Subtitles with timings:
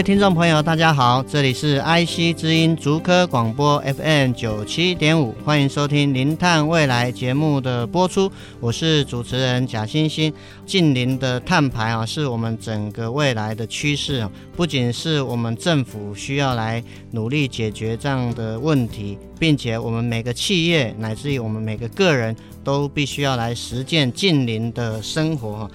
[0.00, 10.32] 位听众朋友，大家好，这里是 IC 之音竹科广播 FM 九七点五，欢迎收听《零碳未来》节目的播出，我是主持人贾欣欣。
[10.64, 25.70] 净零的碳排啊，是我们整个未来的趋势啊，不仅是我们政府需要来努力解决这样的问题，并且我们每个企业乃至于我们每个个人都必须要来实践近零的生活。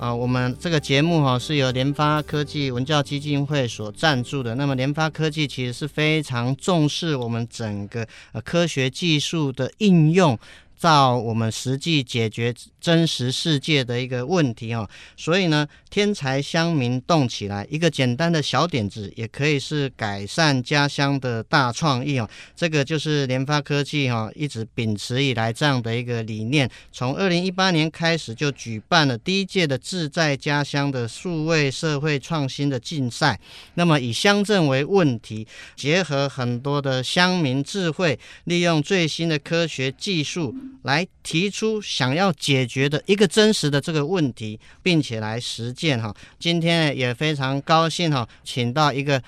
[0.00, 4.54] 啊，我们这个节目哈是由联发科技文教基金会所赞助的。
[4.54, 10.38] 那么，联发科技其实是非常重视我们整个呃科学技术的应用。
[10.80, 22.28] 到我们实际解决真实世界的一个问题哦，所以呢，天才乡民动起来，一个简单的小点子也可以是改善家乡的大创意哦。
[22.56, 26.68] 这个就是联发科技哈一直秉持以来这样的一个理念。
[26.90, 33.38] 从二零一八年开始就举办了第一届的志在家乡的数位社会创新的竞赛。
[33.74, 40.54] 那么以乡镇为问题，结合很多的乡民智慧，利用最新的科学技术。
[40.82, 46.14] 来提出想要解决的一个真实的这个问题，并且来实践哈。
[46.38, 49.22] 今天也非常高兴哈，请到一个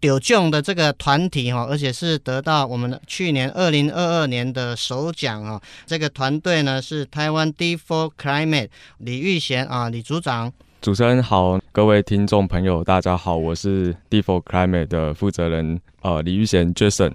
[0.00, 5.60] 有奖的这个团体哈，而且是得到我们去年二零二二年的首奖哈。
[5.86, 10.52] 这个团队呢是台湾 D4 Climate 李玉贤啊，李组长。
[10.82, 17.12] 主持人好，各位听众朋友大家好，我是 D4 Climate 的负责人呃李玉贤 Jason。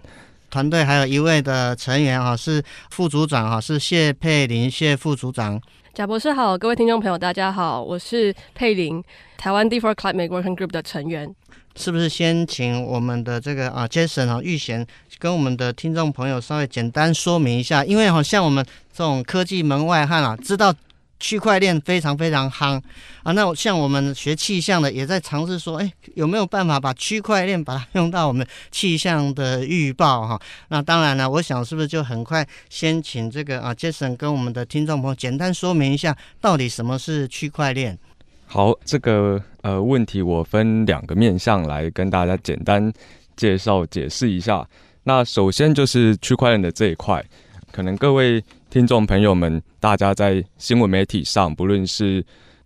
[0.55, 5.61] 团队还有一位的成员哈，是副组长哈，是谢佩玲谢副组长。
[5.93, 9.03] 贾博士好，各位听众朋友大家好，我是佩玲，
[9.35, 11.29] 台湾 D4 Climate Working Group 的成员。
[11.75, 14.88] 是不是先请我们的这个啊 Jason 啊玉贤
[15.19, 20.73] 跟我们的听众朋友稍微简单说明一下，因为好像我们这种科技门外汉啊，知道。
[21.19, 22.81] 区块链非常非常夯
[23.23, 23.31] 啊！
[23.31, 30.39] 那像我们学气象的，也在尝试说，哎，有没有办法把区块链把它用到我们气象的预报哈？
[30.67, 37.97] 那当然了，我想是不是就很快先请这个啊，Jason 跟我们的听众朋友简单说明一下，到底什么是区块链？
[38.45, 42.91] 好，这个呃问题我分两个面向来跟大家简单
[43.37, 44.67] 介绍解释一下。
[45.03, 47.23] 那首先就是区块链的这一块，
[47.71, 48.43] 可能各位。
[48.75, 52.22] 听众朋友们，大家在新闻媒体上，不论是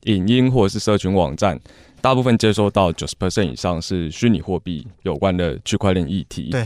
[0.06, 1.60] 影音或者是社群网站，
[2.02, 6.50] 大部分接收到九十 percent 以上是虚拟货币有关的区块链议题。
[6.50, 6.66] 对，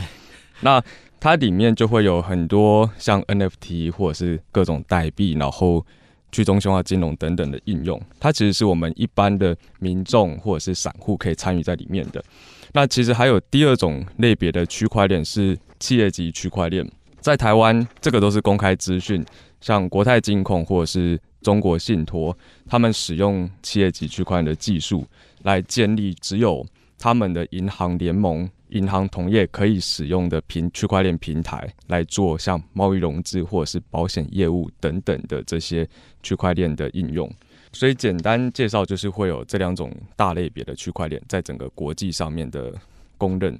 [0.62, 0.82] 那
[1.20, 5.84] 它里面就会有很多像 NFT 或者是各种代币，然后
[6.32, 8.00] 去中心化金融等等的应用。
[8.18, 12.24] 它其实是我们一般的民众或者是散户可以参与在里面的。
[12.72, 16.90] 那其实还有第二种类别的区块链是企业级区块链。
[17.24, 19.24] 在台湾，这个都是公开资讯，
[19.58, 22.36] 像国泰金控或者是中国信托，
[22.66, 25.06] 他们使用企业级区块链的技术
[25.44, 26.62] 来建立只有
[26.98, 35.88] 他们的银行联盟、银行同业可以使用的平区块链平台来做像贸易融资或者是保险业务等等的这些
[36.22, 37.26] 区块链的应用。
[37.72, 42.74] 所以简单介绍就是会有这两种大类别的区块链在整个国际上面的
[43.16, 43.58] 公认。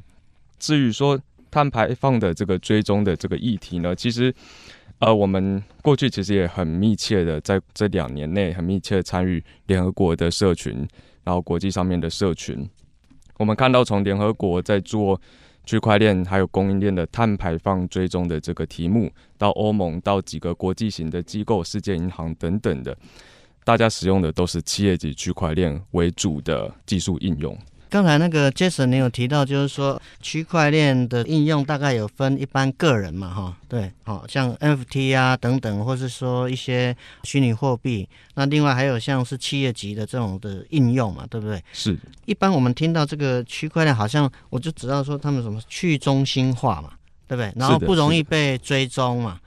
[0.59, 1.19] 至于说，
[1.55, 4.35] 碳排放的这个追踪的这个议题呢，其实，
[4.99, 10.85] 呃，我们过去其实也很密切的在这两年内很密切参与联合国的社群，
[11.23, 12.69] 然后国际上面的社群，
[13.39, 15.21] 我们看到从联合国在做
[15.65, 19.09] 区块链还有供应链的碳排放追踪的这个题目，
[19.39, 22.99] 到欧盟到几个国际型的机构、世界银行等等的，
[23.63, 27.57] 大家使用的都是企业级区块链为主的技术应用。
[27.95, 41.63] 刚才那个 Jason 你有提到，就是说区块链的应用大概有分一般个人嘛，哈，对，好像 NFT 啊等等，或是说一些虚拟货币，那另外还有像是企业级的这种的应用嘛，对不对？
[41.73, 41.97] 是。
[42.25, 46.91] 一般我们听到这个区块链，好像我就知道说他们什么去中心化嘛，
[47.29, 47.53] 对不对？
[47.55, 49.39] 然后不容易被追踪嘛。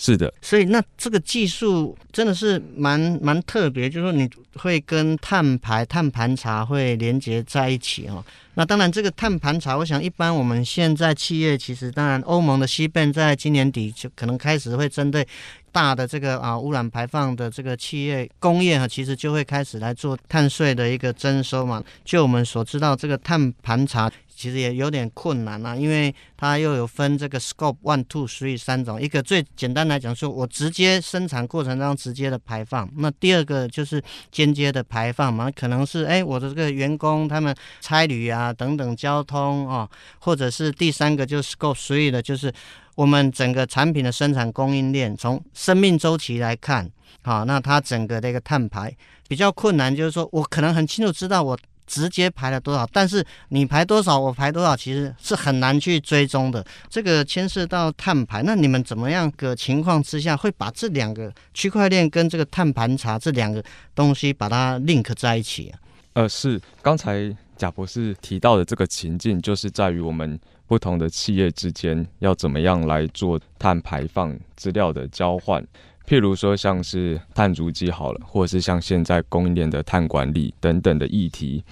[0.00, 8.24] 是的，所以那这个技术真的是蛮蛮特别，就是说你会跟碳排、碳盘查会连接在一起哦。
[8.54, 15.26] 那当然，这个碳盘查，我想一般我们现在企业其实，当然欧盟的 CBAM 在今年底就可能开始会针对
[15.72, 21.82] 大的这个啊污染排放的这个企业工业哈，其实就会开始来做碳税的一个征收嘛。
[22.04, 24.08] 就我们所知道，这个碳盘查。
[24.38, 29.02] 其实也有点困难啊，因为它又有分这个 scope one、two、three 三种。
[29.02, 32.88] 一个最简单来讲，说我直接生产过程当中直接的排放。
[32.98, 34.00] 那第二个就是
[34.30, 39.90] 间接的排放嘛，可能是哎我的这个员工他们差旅啊等等交通啊，
[40.20, 42.52] 或者是第三个就是 scope three 的，就是
[42.94, 46.88] 我们整个产品的生产供应链从生命周期来看，
[47.22, 48.96] 好，那它整个的一个碳排
[49.26, 51.58] 比较困难，就是说我可能很清楚知道我。
[51.88, 52.88] 直接排了多少？
[52.92, 56.64] 但是你排多少，我排多少，其实是很难去追踪的。
[56.88, 63.64] 这个牵涉到碳排，那你们怎么样个情况之下会把这两个区块链跟这个碳盘查这两个
[63.94, 65.80] 东西把它 link 在一起啊？
[66.12, 75.64] 呃，是刚才贾博士提到的这个情境，就是在于我们不同的企业之间要怎么样来做碳排放资料的交换。
[76.08, 81.62] 譬如说，像是碳足迹好了，或者是像现在供应链的碳管理等等的议题，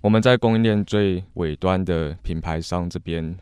[0.00, 3.36] 我们在供应链最尾端的品牌商这边，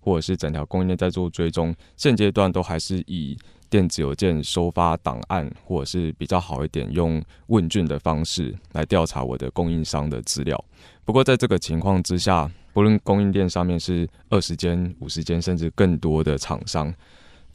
[0.00, 3.38] 或者是整条供应链在做追踪，现阶段都还是以
[3.70, 10.64] 电子邮件收发档案，或者是比较好一点用问卷的方式来调查我的供应商的资料。
[11.04, 16.92] 不过在这个情况之下，不论供应链上面是二十间、五十间，甚至更多的厂商。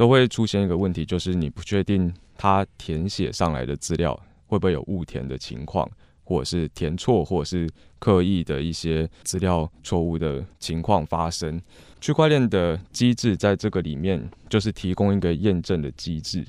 [0.02, 5.88] 都会出现一个问题，就是你不确定他填写上来的资料会不会有误填的情况，
[6.24, 7.70] 或者是填错，或者是
[8.00, 11.62] 刻意的一些资料错误的情况发生。
[12.00, 16.44] 区块链的机制在这个里面就是提供一个验证的机制，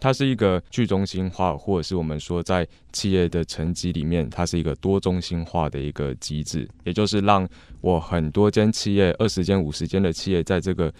[0.00, 7.48] 它是一个去中心化，或者是我们说在企业的层级里面，它是一个多中心化的一个机制，也就是让
[7.80, 10.92] 我很多间企业，二十间、五十间的企业在这个。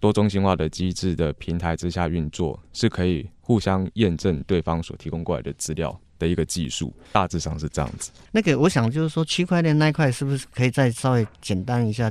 [0.00, 8.10] 多中心化的机制的平台之下运作，是可以互相验证对方所提供过来的资料的一个技术，大致上是这样子。
[8.32, 12.10] 那个，我想就是说，区块链那一块是不是可以再稍微简单一下？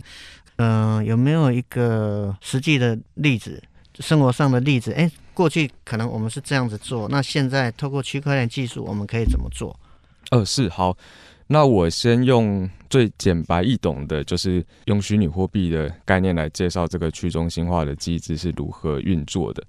[0.57, 3.61] 嗯、呃，有没有一个实际的例子，
[3.99, 4.91] 生活上的例子？
[4.93, 9.79] 哎，过去可能我们是这样子做，那现在透过区块链技术，我们可以怎么做？
[10.31, 10.97] 呃，是好。
[11.49, 19.63] 那我先用最简白易懂的，就是用虚拟货币的概念来介绍这个去中心化的机制是如何运作的。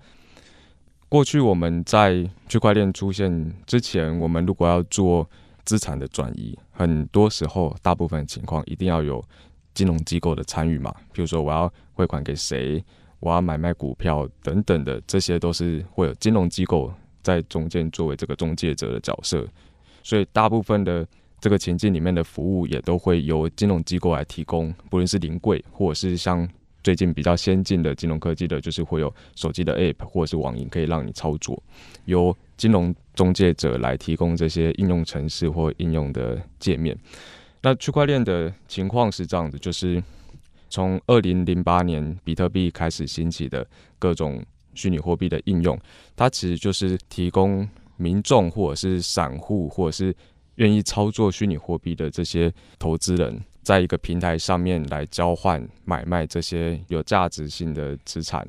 [1.09, 5.29] 过去我们在区块链出现之前，我们如果要做
[5.65, 9.25] 资产的转移，很多时候大部分情况一定要有
[9.73, 10.93] 金融机构的参与嘛。
[11.13, 12.85] 比如说我要汇款给谁，
[13.21, 16.93] 我要买卖股票等等的，这些都是会有金融机构
[17.23, 19.47] 在中间作为这个中介者的角色。
[20.03, 21.07] 所以大部分的。
[21.41, 26.49] 这个情境里面的服务也都会由金融机构来提供，不论是临柜，或者是像
[26.83, 31.61] 最近比较先进的金融科技的，就是会有手机的 App 或者是网银可以让你操作，
[32.07, 36.97] 由金融中介者来提供这些应用程式或应用的界面。
[37.61, 40.03] 那区块链的情况是这样子，就是
[40.71, 43.67] 从二零零八年比特币开始兴起的
[43.99, 44.43] 各种
[44.75, 45.79] 虚拟货币的应用，
[46.17, 50.15] 它其实就是提供民众或者是散户或者是
[50.59, 58.47] 愿意操作虚拟货币的这些投资人，在一个平台上面来交换、买卖这些有价值性的资产。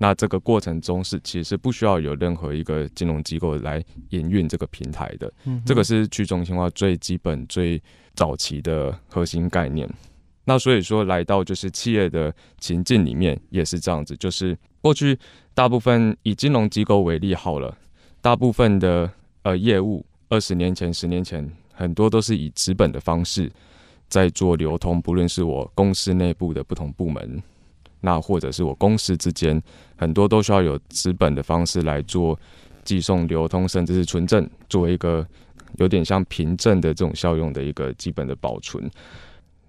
[0.00, 5.32] 那这个过程中是其实是不需要有任何一个金融机构来营运这个平台的。
[5.44, 7.82] 嗯，这个是去中心化最基本、最
[8.14, 9.88] 早期的核心概念。
[10.44, 15.18] 那所以说，来到就是企业的情境里面也是这样子，就是过去
[15.52, 17.76] 大部分以金融机构为例好了，
[18.22, 19.10] 大部分的
[19.42, 20.06] 呃业务。
[20.28, 23.50] 二十年前、十年前，很多都是以纸本的方式
[24.08, 27.42] 在做流通，不论是我公司内部的不同部门，
[28.00, 29.60] 那或者是我公司之间，
[29.96, 32.38] 很多都需要有纸本的方式来做
[32.84, 35.26] 寄送、流通，甚至是存证，作为一个
[35.76, 38.90] 有点像凭证的这种效用的一个基本的保存。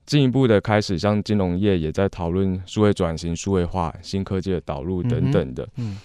[0.05, 5.67] 进一步的开始，像金融业也在讨论数位转型、数位化、新科技的导入等等的。
[5.75, 5.97] 嗯，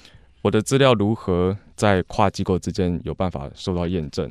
[0.44, 4.30] 我的资料如何在跨机构之间有办法受到验证？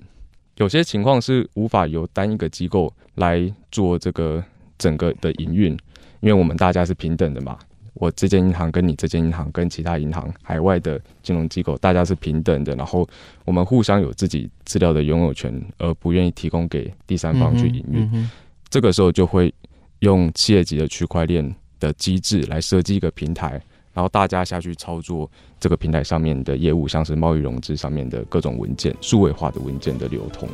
[0.58, 4.43] 有些情况是无法由单一个机构来做这个
[4.77, 5.72] 整个的营运，
[6.20, 7.58] 因为我们大家是平等的嘛。
[7.96, 12.75] 我这间银行跟你这间银行跟其他银行海外的金融机构，大家是平等的。
[12.75, 13.08] 然后
[13.43, 18.03] 我们互相有自己资料的拥有权，而不愿意提供给第三方去营运。
[18.03, 18.32] 嗯嗯。
[18.70, 19.51] 这个时候就会
[20.01, 23.60] 用企业级的区块链的机制来设计一个平台，
[23.93, 30.50] 然后大家下去操作这个平台上面的业务，像是贸易融资上面的各种文件、数位化的文件的流通。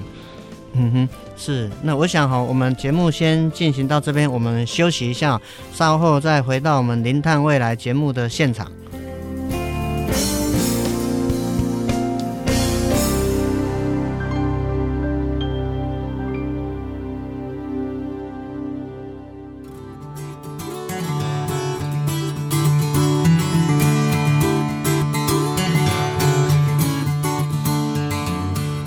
[0.74, 1.68] 嗯哼，是。
[1.82, 5.42] 那我想哈，我们节目先进行到这边，我们休息一下，
[5.74, 8.72] 稍后再回到我们零碳未来节目的现场。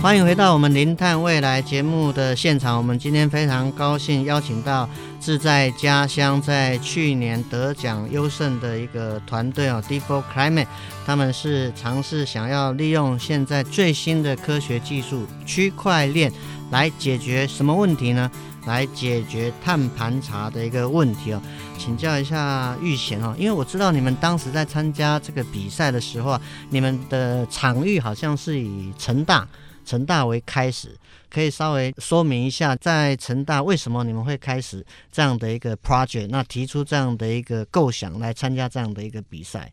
[0.03, 2.77] 欢迎回到我们零碳未来节目的现场。
[2.77, 4.89] 我们今天非常高兴邀请到
[5.21, 10.67] 志在家乡在去年得奖优胜的一个团队哦，D4 Climate，
[11.07, 16.33] 他们是尝试想要利用现在最新的科学技术区块链
[16.73, 18.29] 来解决什么问题呢？
[18.67, 21.41] 来解决碳盘查的一个问题哦。
[21.79, 26.41] 请教一下玉贤哦，因为我知道你们当时在参加这个比赛的时候啊，
[26.71, 29.47] 你们的场域好像是以成大。
[29.85, 30.97] 成大为开始，
[31.31, 36.29] 可以稍微说明一下，在成大为什么你们会开始这样的一个 project？
[36.31, 39.73] 那提出这样的一个构想来参加这样的一个比赛。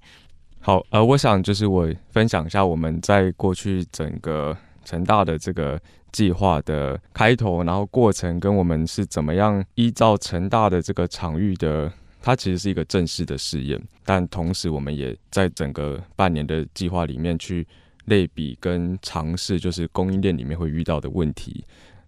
[0.59, 5.79] 好，呃，我想就是我分享一下我们在过去整个成大的这个
[6.11, 17.65] 计划的开头，然后过程跟我们是怎么样依照成大的这个场域的，它其实是一个正式的试验，但同时我们也在整个半年的计划里面去。
[18.09, 21.63] 类比跟尝试，就是供应链里面会遇到的问题。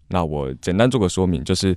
[0.10, 1.74] 那我简单做个说明，就是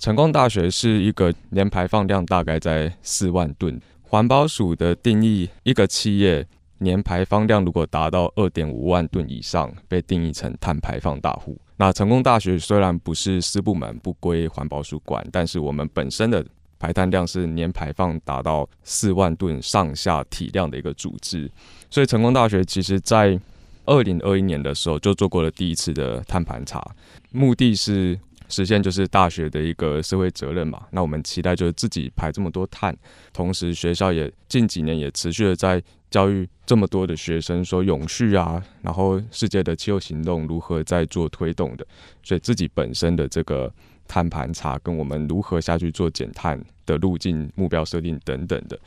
[0.00, 3.80] 成功大学是一个年排放量大概在四万吨。
[4.02, 6.44] 环保署的定义，一个企业
[6.78, 11.56] 年排放量如果达到二点五万吨以上，被定义成碳排放大户。
[11.76, 16.44] 那成功大学虽然不是私部门，不归环保署管，但是我们本身的
[16.78, 21.50] 排碳量是年排放达到四万吨上下体量的一个组织，
[21.90, 23.38] 所以成功大学其实在
[23.86, 26.84] 二零二一年的时候就做过了第一次的碳盘查，
[27.30, 30.86] 目的是实现就是大学的一个社会责任嘛。
[30.90, 32.96] 那我们期待就是自己排这么多碳，
[33.32, 41.86] 同时学校也近几年也持续的在教育这么多的学生说永续啊，然后世界的气候行动如何在做推动的，
[42.22, 43.72] 所以自己本身的这个
[44.06, 48.78] 碳盘查跟我们如何下去做减碳的路径目标设定等等的。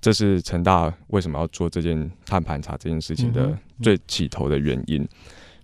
[0.00, 5.06] 这是成大为什么要做这件碳盘查这件事情的最起头的原因。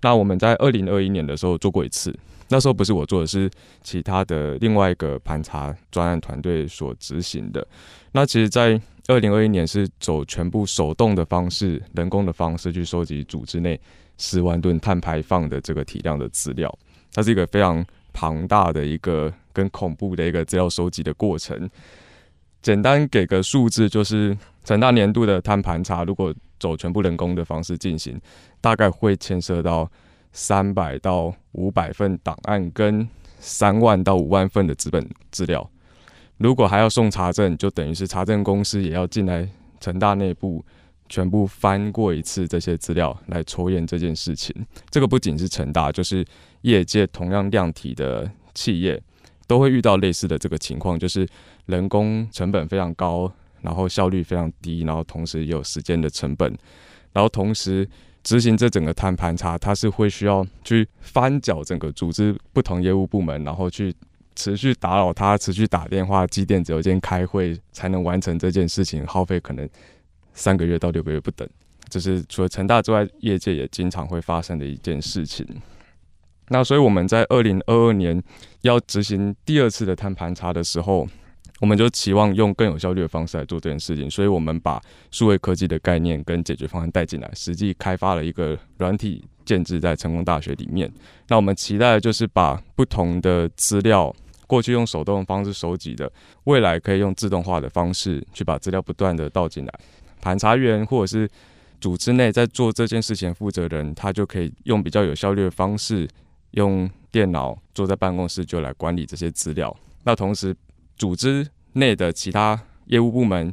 [0.02, 2.14] 那我们在二零二一年的时候做过一次，
[2.48, 3.50] 那时候不是我做的，是
[3.82, 7.66] 其他的另外一个盘查专案团队所执行的。
[8.12, 13.80] 那其实，在二零二一年是走全部手动的方式、人工的方式去收集组织内
[14.18, 16.72] 十万吨碳排放的这个体量的资料，
[17.12, 21.68] 它是一个非常庞大的一个跟恐怖的一个资料收集的过程。
[22.66, 28.20] 简单给个数字，就是成大年度的碳盘查，如果走全部人工的方式进行，
[28.60, 29.88] 大概会牵涉到
[30.32, 33.08] 三百到五百份档案跟
[33.38, 35.70] 三万到五万份的纸本资料。
[36.38, 40.64] 如果还要送查证，就等于是查证公司也要进来成大内部
[41.08, 44.52] 全部翻过一次这些资料来抽验这件事情。
[44.90, 46.26] 这个不仅是成大，就是
[46.62, 49.00] 业界同样量体的企业
[49.46, 51.26] 都会遇到类似的这个情况，就是。
[51.66, 53.28] 人工成本非常高，
[53.60, 56.56] 然后效率非常低，然后同时也有时间的成本，
[57.12, 57.84] 然后同时
[58.22, 63.92] 执行这整个碳盘查，它是会需要去翻搅整个组织不同业务部门，然后去
[64.36, 69.68] 持续打扰他，持续打电话、寄电子邮件、开会才能完成这件事情，耗费可能
[70.34, 71.48] 三个月到六个月不等。
[71.88, 75.44] 这是除了成大之外，业界也经常会发生的一件事情。
[76.48, 78.22] 那所以我们在二零二二年
[78.62, 81.06] 要执行第二次的碳盘查的时候。
[81.58, 84.78] 我们就期望用更有效率的方式来做这件事情，所以我们把
[85.10, 90.92] 数位科技的概念跟解决方案带进来，实际开发了一个软体建置在成功大学里面。
[91.28, 94.14] 那我们期待的就是把不同的资料，
[94.46, 96.12] 过去用手动的方式收集的，
[96.44, 99.72] 未来可以用自动化的方式去把资料不断的倒进来。
[100.20, 101.26] 盘查员或者是
[101.80, 106.06] 组织内在做这件事情负责人，他就可以用比较有效率的方式，
[106.56, 109.74] 用电脑坐在办公室就来管理这些资料。
[110.04, 110.54] 那同时，
[110.98, 113.52] 组织内的其他业务部门，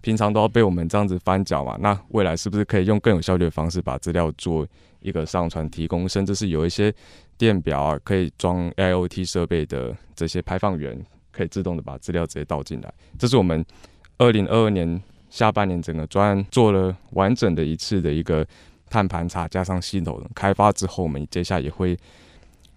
[0.00, 1.76] 平常都要被我们这样子翻搅嘛？
[1.80, 4.66] 那未来是不是可以用更有效率的方式把资料做
[5.00, 6.92] 一个上传提供，甚至是有一些
[7.36, 10.98] 电表啊，可以装 IoT 设备的这些排放员，
[11.30, 12.92] 可以自动的把资料直接倒进来？
[13.18, 13.64] 这是我们
[14.16, 18.46] 二零二二年下半年整个专案做了完整的一次的一个
[18.88, 21.96] 碳盘查加上系统开发之后，我们接下来也会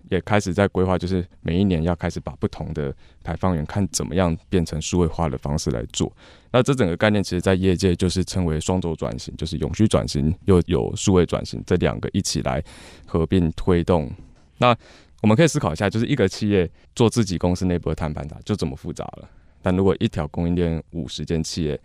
[0.10, 2.94] 也开始在规划，就是每一年要开始把不同的
[3.24, 6.12] 排放源看怎么样变成数位化的方式来做。
[6.52, 12.64] 那这整个概念，其实在业界就是称为双轴转型，就是永续转型又有数位转型这两个一起来
[13.06, 14.12] 合并推动。
[14.58, 14.76] 那
[15.22, 19.30] 我们可以思考一下，就是一个企业做自己公司内部的碳盘查就这么复杂了，
[19.62, 21.80] 但如果一条供应链五十间企业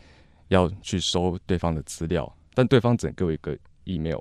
[0.49, 4.21] 要去收对方的资料，但对方整个一个 email，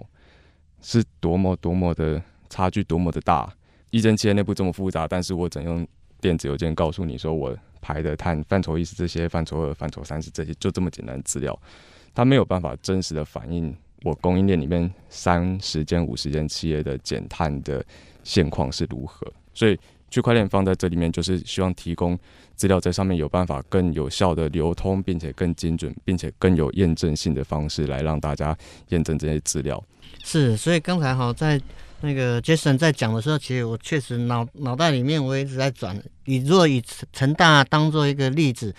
[0.81, 3.51] 是多么多么的差距，多么的大。
[3.91, 5.87] 一间企业内部这么复杂，但是我怎用
[6.19, 11.57] 电子邮件告诉你说，我排的碳范畴一是这些，范畴二、范畴三是这些，就这么简单的资料，
[12.13, 13.73] 它没有办法真实的反映
[14.03, 17.85] 我供应链里面三十间、五十间企业的减碳的
[18.23, 19.31] 现况是如何。
[19.53, 22.17] 所以区块链放在这里面，就是希望提供
[22.55, 28.57] 资料在上面有办法更有效的流通，并且更精准，并且更有验证性的方式来让大家
[28.89, 29.81] 验证这些资料。
[30.23, 31.61] 是，所以刚才哈在。
[32.01, 36.01] 那个 Jason 在讲的时候，其实我确实脑脑袋里面我一直在转。
[36.25, 36.83] 以若以
[37.13, 38.73] 成大当做一个例子，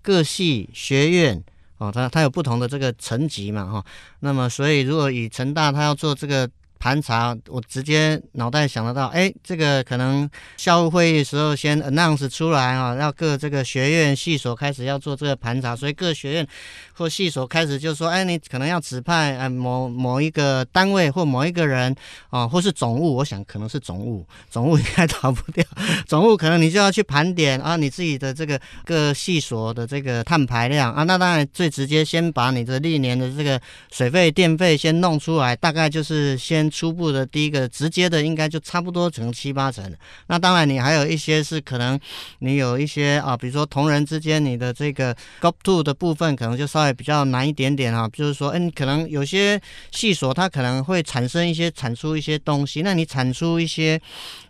[0.00, 1.42] 各系学院
[1.78, 3.84] 哦，它它有不同的这个层级嘛哈。
[4.20, 6.48] 那么，所以如果以成大它要做这个。
[6.82, 16.48] 盘查，我直接脑袋想得到，哎，这个可能校务会议时候先 announce 出来啊，要各这个学院系所开始要做这个盘查，所以各学院
[16.94, 21.94] 或系所开始就说，哎，你可能要指派呃某某一个单位或某一个人
[22.30, 25.64] 啊，或是总务，我想可能是总务，总务应该逃不掉，
[26.04, 33.60] 总务可能你就要去盘点啊，你自己的这个各系所的这个碳排量啊，那当然最直接先把你的历年的这个
[33.92, 36.71] 水费电费先弄出来，大概就是先。
[36.72, 39.94] 初步的第一个直接的应该就差不多成七八成，
[40.28, 42.00] 那当然你还有一些是可能
[42.38, 49.60] 你有一些啊，比如说同人之间你的这个 Scope 2的部分可能就稍微比较难一点点啊，就是说，嗯，可能有些
[49.90, 54.00] 系所它可能会产生一些产出一些东西，那你产出一些。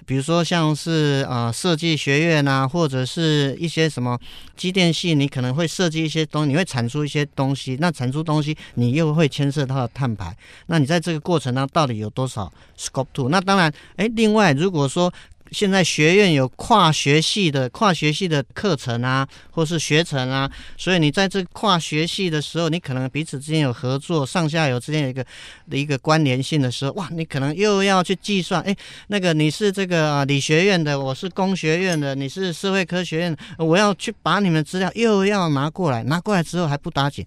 [0.04, 4.18] 比如说像是呃设计学院啊，或者是一些什么
[4.56, 7.76] 机电系，你可能会设计一些东西，你会产出一些东西。
[7.80, 10.36] 那产出东西，你又会牵涉到碳排。
[10.66, 13.28] 那你在这个过程当中到底有多少 Scope to？
[13.28, 15.12] 那当然，哎，另外如果说。
[15.52, 25.24] 现在学院有跨学系的跨学系的课程啊，或是学程啊，所以你在这跨学系的时候，你可能彼此之间有合作，上下游之间有一个
[25.70, 28.74] 的一个关联性的时候，哇，你可能又要去计算，哎，
[29.08, 37.24] 那个你是这个啊理学院的，我是工学院的，你是社会科学院，我要去把你们资料又要拿过来，拿过来之后还不打紧。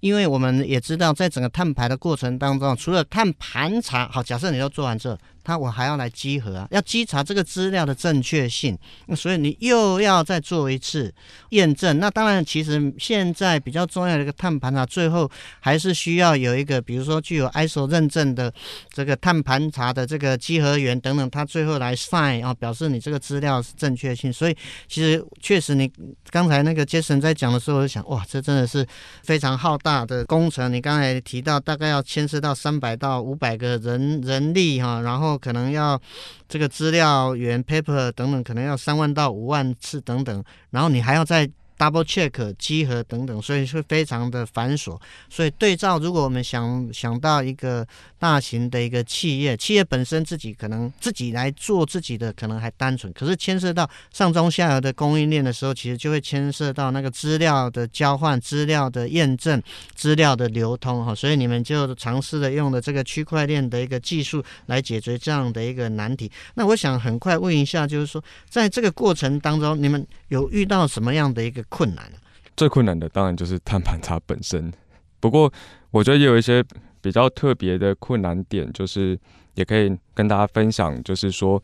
[0.00, 8.76] 因为我们也知道，在整个碳排的过程当中，除了碳盘查，好，假设你都做完之后，他我还要来稽核啊，要稽查这个资料的正确性，
[9.16, 11.10] 所以你又要再做一次
[11.48, 11.98] 验证。
[11.98, 15.30] 那当然，其实现在比较重要的一个碳盘查，最后
[15.60, 18.52] 还是需要有一个，比如说具有 ISO 认证的
[18.92, 24.30] 这个碳盘查的这个稽核员等等，他最后来 sign 啊，表示你这个资料是正确性。
[24.30, 24.54] 所以，
[24.86, 25.90] 其实确实你
[26.28, 28.86] 刚才那个 Jason 在讲的时候，我就想，哇，这真的是
[29.22, 29.78] 非常浩。
[29.78, 36.00] 大的工程，你刚才提到大概要牵涉到三百到五百个人人力哈，然后可能要
[36.48, 41.48] 这个资料源 paper 等等，可能要三万到五万次等等，然后你还要再。
[41.78, 44.98] Double check 稽核等等，所以是非常的繁琐。
[45.30, 47.86] 所以对照，如果我们想想到一个
[48.18, 53.12] 大型的一个企业，企业本身自己可能自己来做自己的，可能还单纯。
[53.12, 59.62] 可是牵涉到上中下游的供应链的时候，其实就会牵涉到那个资料的交换、资料的验证、
[59.94, 61.14] 资料的流通哈。
[61.14, 66.28] 所以你们就尝试的用的这个区块链的一个技术来解决这样的一个难题。
[66.54, 72.14] 那我想很快问一下，就是说在这个过程当中，你们有遇到什么样的一个困难啊？
[72.56, 74.72] 最困难的当然就是碳盘查本身。
[75.20, 75.52] 不过，
[75.90, 76.64] 我觉得也有一些
[77.00, 79.18] 比较特别的困难点，就是
[79.54, 81.00] 也可以跟大家分享。
[81.02, 81.62] 就是说，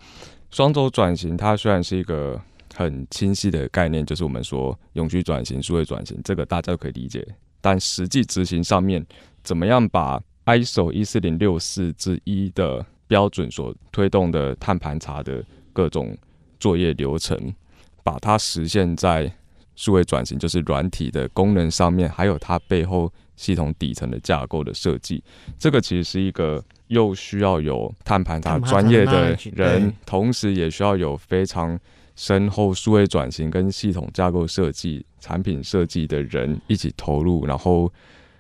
[0.50, 2.40] 双轴转型它虽然是一个
[2.74, 7.26] 很清晰的概念，就是我们说永续转型、数位转型，这个大家都可以理解。
[7.60, 9.04] 但实际执行上面，
[9.42, 16.16] 怎么样把 ISO 一四零六四之一的标准所推动的碳盘查的各种
[16.60, 17.54] 作业流程，
[18.02, 19.32] 把它实现在
[19.76, 25.22] 数位转型，就是软体的功能上面，还有它背后系统底层的架构的设计。
[25.58, 31.78] 这个其实是一个又需要有碳盘查专业的人，同时也需要有非常
[32.16, 37.92] 深厚数位转型跟系统架构设计、产品设计的人一起投入，然后。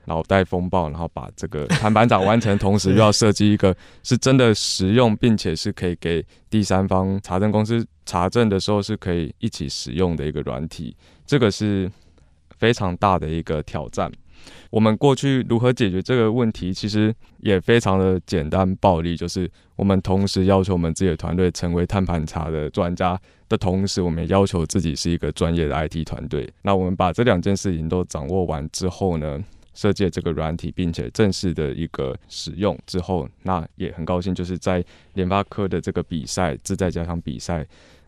[0.06, 11.90] 脑袋风暴，然后把这个碳盘查完成，同时又要设计一个是真的实用，并且是可以给第三方查证公司查证的时候是可以一起使用的一个软体，这个是
[12.58, 14.10] 非常大的一个挑战。
[14.68, 26.52] 我们过去如何解决这个问题，其实也非常的简单暴力，就是我们同时要求我们自己的团队成为碳盘查的专家的同时，我们也要求自己是一个专业的 IT 团队。
[26.60, 29.42] 那我们把这两件事情都掌握完之后呢，
[29.74, 34.82] 设计这个软体，并且正式的一个使用之后，那也很高兴，就是在
[35.12, 37.66] 联发科的这个比赛自在加强比赛。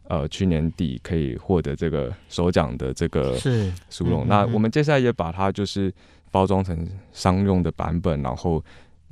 [0.09, 4.25] 呃，去年底可以获得这个首奖的这个是殊荣。
[4.29, 5.93] 那我们接下来也把它就是
[6.31, 8.65] 包装成商用的版本，然后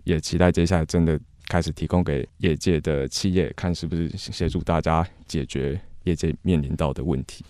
[0.04, 7.44] 也期待接下来真的开始提供给业界的企业，看是不是协助大家解决业界面临到的问题。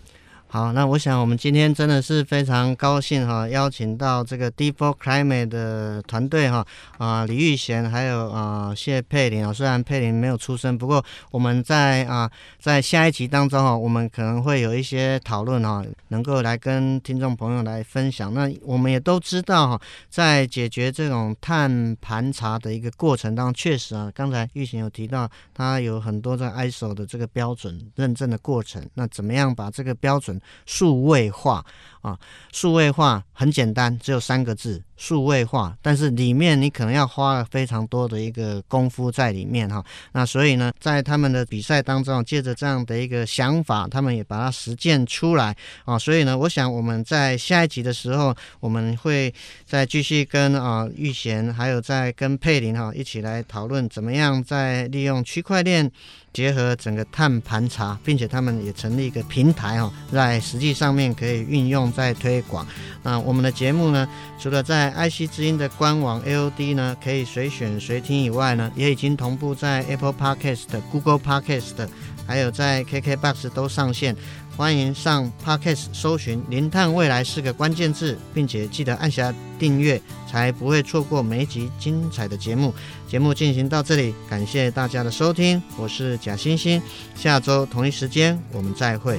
[0.55, 6.64] 好，那我想我们今天真的是非常高兴哈，邀请到这个 Deep Climate 的团队哈
[6.97, 18.33] 啊，李玉贤还有啊谢佩玲啊，虽然佩玲没有出声，不过我们在啊在下一集当中哈，我们可能会有一些讨论哈，能够来跟听众朋友来分享。
[18.33, 31.64] 那我们也都知道哈，在解决这种碳盘查的一个过程当中，确实啊，刚才玉贤有提到，他有很多在 ISO 的这个标准认证的过程，那怎么样把这个标准数位化
[32.02, 32.18] 啊，
[32.52, 35.74] 数位化很简单，只有三个字，数位化。
[35.80, 39.83] 但是里面你可能要花了非常多的一个功夫在里面哈。
[40.12, 45.98] 那所以呢，在他们的比赛当中，借着这样的一个想法，他们也把它实践出来啊。
[45.98, 49.33] 所以呢，我想我们在下一集的时候，我们会
[49.64, 55.90] 再继续跟啊玉贤，还有再跟佩玲哈一起来讨论，怎么样在利用区块链。
[56.35, 62.66] 结合整个碳盘查，并且他们也成立一个平台哦，在实际上面可以运用在推广。
[63.05, 64.07] 那我们的节目呢，
[64.38, 71.87] 除了在 IC 之音的官网 AOD 呢可以随选随听以外呢，也已经同步在 Apple Podcast、Google Podcast，
[72.27, 74.17] 还有在 KKBox 都上线。
[74.57, 82.73] 欢迎上 Podcast 搜寻“零碳未来”四个关键字，并且记得按下订阅，才不会错过每一集精彩的节目。
[83.09, 86.81] 节目进行到这里，感谢大家的收听，我是贾欣欣，
[87.17, 89.19] 下周同一时间我们再会。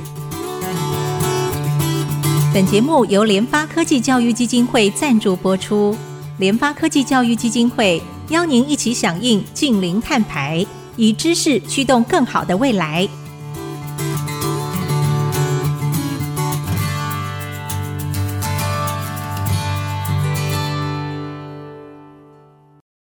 [2.54, 5.98] 本节目由联发科技教育基金会赞助播出，
[6.38, 10.66] 联发科技教育基金会邀您一起响应净零碳排，
[10.98, 13.08] 以知识驱动更好的未来。